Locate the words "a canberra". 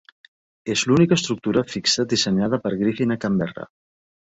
3.19-3.71